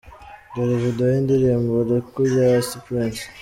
[0.53, 3.23] Dore Video y'indirimbo Oleku ya Ice Prince.